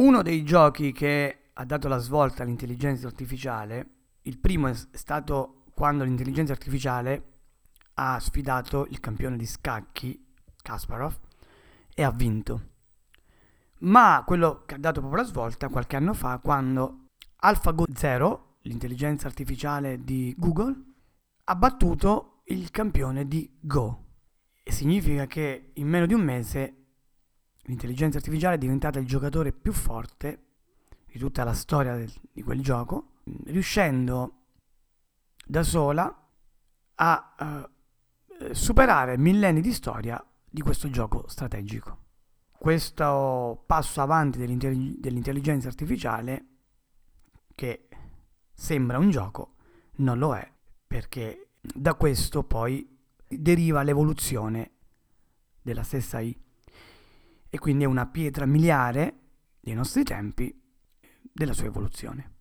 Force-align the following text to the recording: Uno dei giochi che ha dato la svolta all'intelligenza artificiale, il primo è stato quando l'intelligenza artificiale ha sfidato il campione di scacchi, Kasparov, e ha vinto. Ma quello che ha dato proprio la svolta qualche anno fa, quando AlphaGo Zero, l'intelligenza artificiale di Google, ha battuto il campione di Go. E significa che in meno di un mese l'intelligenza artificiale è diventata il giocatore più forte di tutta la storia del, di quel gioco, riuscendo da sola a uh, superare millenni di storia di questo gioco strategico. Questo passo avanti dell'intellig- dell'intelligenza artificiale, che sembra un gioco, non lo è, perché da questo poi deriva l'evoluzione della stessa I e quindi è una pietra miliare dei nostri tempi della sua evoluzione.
Uno 0.00 0.22
dei 0.22 0.44
giochi 0.44 0.92
che 0.92 1.50
ha 1.52 1.64
dato 1.66 1.86
la 1.86 1.98
svolta 1.98 2.42
all'intelligenza 2.42 3.06
artificiale, 3.06 3.88
il 4.22 4.38
primo 4.38 4.68
è 4.68 4.74
stato 4.74 5.64
quando 5.74 6.04
l'intelligenza 6.04 6.52
artificiale 6.52 7.32
ha 7.94 8.18
sfidato 8.18 8.86
il 8.88 8.98
campione 8.98 9.36
di 9.36 9.44
scacchi, 9.44 10.32
Kasparov, 10.62 11.20
e 11.94 12.02
ha 12.02 12.10
vinto. 12.10 12.68
Ma 13.80 14.22
quello 14.26 14.62
che 14.64 14.76
ha 14.76 14.78
dato 14.78 15.00
proprio 15.00 15.20
la 15.20 15.28
svolta 15.28 15.68
qualche 15.68 15.96
anno 15.96 16.14
fa, 16.14 16.38
quando 16.38 17.08
AlphaGo 17.36 17.84
Zero, 17.92 18.56
l'intelligenza 18.62 19.26
artificiale 19.26 20.02
di 20.02 20.34
Google, 20.38 20.82
ha 21.44 21.54
battuto 21.56 22.40
il 22.44 22.70
campione 22.70 23.28
di 23.28 23.54
Go. 23.60 24.04
E 24.62 24.72
significa 24.72 25.26
che 25.26 25.72
in 25.74 25.88
meno 25.88 26.06
di 26.06 26.14
un 26.14 26.22
mese 26.22 26.79
l'intelligenza 27.70 28.18
artificiale 28.18 28.56
è 28.56 28.58
diventata 28.58 28.98
il 28.98 29.06
giocatore 29.06 29.52
più 29.52 29.72
forte 29.72 30.46
di 31.06 31.18
tutta 31.18 31.44
la 31.44 31.54
storia 31.54 31.94
del, 31.94 32.12
di 32.32 32.42
quel 32.42 32.60
gioco, 32.60 33.12
riuscendo 33.44 34.38
da 35.46 35.62
sola 35.62 36.28
a 36.96 37.34
uh, 37.38 38.52
superare 38.52 39.16
millenni 39.16 39.60
di 39.60 39.72
storia 39.72 40.22
di 40.48 40.60
questo 40.62 40.90
gioco 40.90 41.26
strategico. 41.28 41.98
Questo 42.50 43.62
passo 43.66 44.02
avanti 44.02 44.38
dell'intellig- 44.38 44.98
dell'intelligenza 44.98 45.68
artificiale, 45.68 46.46
che 47.54 47.88
sembra 48.52 48.98
un 48.98 49.10
gioco, 49.10 49.54
non 49.96 50.18
lo 50.18 50.34
è, 50.34 50.52
perché 50.86 51.50
da 51.60 51.94
questo 51.94 52.42
poi 52.42 52.98
deriva 53.28 53.82
l'evoluzione 53.82 54.72
della 55.62 55.82
stessa 55.82 56.20
I 56.20 56.48
e 57.50 57.58
quindi 57.58 57.84
è 57.84 57.86
una 57.86 58.06
pietra 58.06 58.46
miliare 58.46 59.18
dei 59.60 59.74
nostri 59.74 60.04
tempi 60.04 60.58
della 61.32 61.52
sua 61.52 61.66
evoluzione. 61.66 62.38